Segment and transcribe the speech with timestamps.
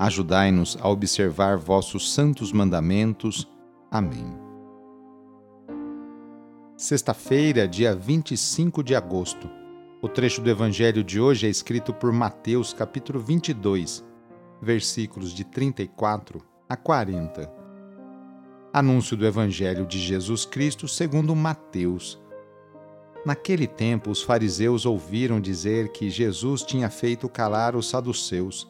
[0.00, 3.46] Ajudai-nos a observar vossos santos mandamentos.
[3.90, 4.34] Amém.
[6.74, 9.46] Sexta-feira, dia 25 de agosto.
[10.00, 14.02] O trecho do evangelho de hoje é escrito por Mateus, capítulo 22,
[14.62, 17.52] versículos de 34 a 40.
[18.72, 22.18] Anúncio do evangelho de Jesus Cristo segundo Mateus.
[23.26, 28.69] Naquele tempo, os fariseus ouviram dizer que Jesus tinha feito calar os saduceus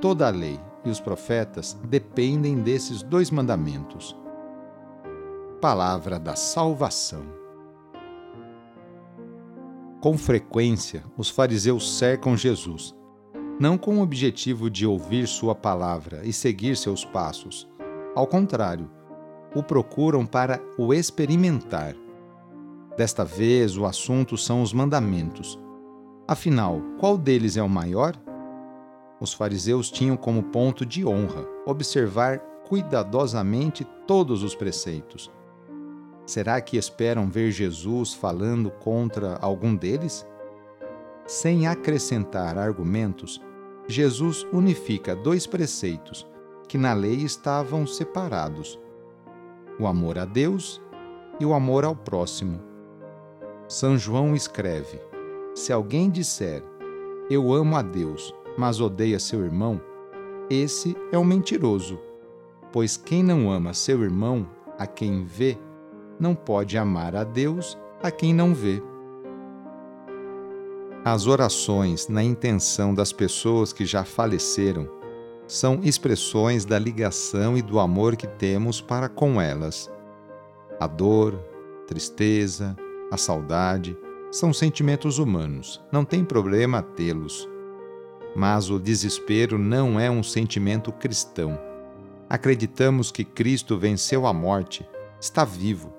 [0.00, 4.16] Toda a lei e os profetas dependem desses dois mandamentos.
[5.60, 7.24] Palavra da Salvação.
[10.00, 12.94] Com frequência, os fariseus cercam Jesus,
[13.58, 17.66] não com o objetivo de ouvir Sua palavra e seguir seus passos.
[18.14, 18.90] Ao contrário,
[19.54, 21.94] o procuram para o experimentar.
[22.96, 25.58] Desta vez, o assunto são os mandamentos.
[26.28, 28.14] Afinal, qual deles é o maior?
[29.24, 35.30] Os fariseus tinham como ponto de honra observar cuidadosamente todos os preceitos.
[36.24, 40.26] Será que esperam ver Jesus falando contra algum deles?
[41.26, 43.40] Sem acrescentar argumentos,
[43.88, 46.26] Jesus unifica dois preceitos
[46.68, 48.78] que na lei estavam separados:
[49.78, 50.80] o amor a Deus
[51.40, 52.60] e o amor ao próximo.
[53.68, 55.00] São João escreve:
[55.54, 56.62] Se alguém disser,
[57.30, 59.80] Eu amo a Deus mas odeia seu irmão,
[60.50, 61.98] esse é um mentiroso.
[62.72, 64.46] Pois quem não ama seu irmão,
[64.78, 65.56] a quem vê,
[66.18, 68.82] não pode amar a Deus, a quem não vê.
[71.04, 74.88] As orações na intenção das pessoas que já faleceram
[75.46, 79.90] são expressões da ligação e do amor que temos para com elas.
[80.80, 81.34] A dor,
[81.86, 82.74] tristeza,
[83.10, 83.96] a saudade
[84.30, 87.48] são sentimentos humanos, não tem problema tê-los.
[88.34, 91.58] Mas o desespero não é um sentimento cristão.
[92.28, 94.86] Acreditamos que Cristo venceu a morte,
[95.20, 95.92] está vivo,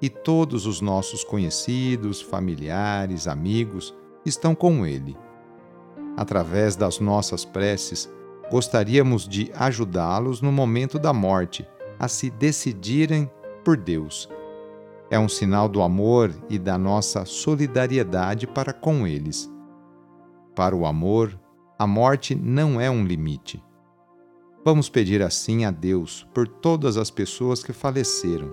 [0.00, 3.94] e todos os nossos conhecidos, familiares, amigos
[4.24, 5.16] estão com Ele.
[6.16, 8.10] Através das nossas preces,
[8.50, 11.66] gostaríamos de ajudá-los no momento da morte
[11.98, 13.30] a se decidirem
[13.64, 14.28] por Deus.
[15.10, 19.50] É um sinal do amor e da nossa solidariedade para com eles.
[20.54, 21.38] Para o amor,
[21.78, 23.62] a morte não é um limite.
[24.64, 28.52] Vamos pedir assim a Deus por todas as pessoas que faleceram.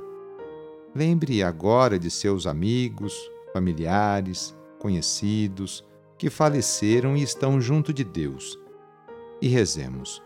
[0.94, 3.14] Lembre agora de seus amigos,
[3.52, 5.84] familiares, conhecidos
[6.20, 8.60] que faleceram e estão junto de Deus.
[9.42, 10.22] E rezemos.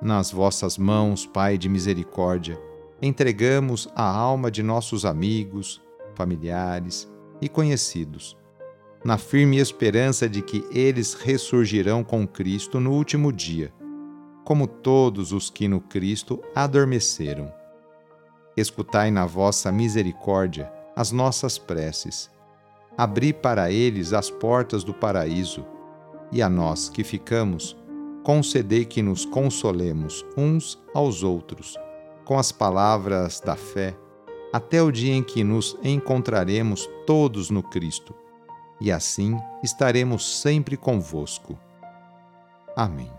[0.00, 2.58] Nas vossas mãos, Pai de misericórdia,
[3.00, 5.82] entregamos a alma de nossos amigos,
[6.14, 7.12] familiares
[7.42, 8.40] e conhecidos
[9.04, 13.72] na firme esperança de que eles ressurgirão com Cristo no último dia,
[14.44, 17.52] como todos os que no Cristo adormeceram.
[18.56, 22.30] Escutai na vossa misericórdia as nossas preces.
[22.96, 25.64] Abri para eles as portas do paraíso,
[26.30, 27.76] e a nós que ficamos,
[28.22, 31.76] concedei que nos consolemos uns aos outros,
[32.24, 33.96] com as palavras da fé,
[34.52, 38.14] até o dia em que nos encontraremos todos no Cristo
[38.82, 41.56] e assim estaremos sempre convosco.
[42.76, 43.10] Amém.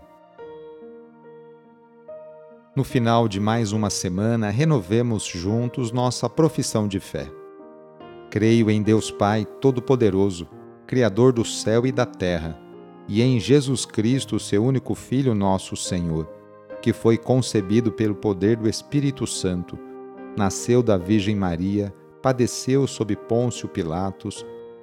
[2.76, 7.30] No final de mais uma semana, renovemos juntos nossa profissão de fé.
[8.28, 10.46] Creio em Deus Pai Todo-Poderoso,
[10.86, 12.60] Criador do céu e da terra,
[13.08, 16.28] e em Jesus Cristo, seu único Filho, nosso Senhor,
[16.82, 19.78] que foi concebido pelo poder do Espírito Santo,
[20.36, 24.44] nasceu da Virgem Maria, padeceu sob Pôncio Pilatos,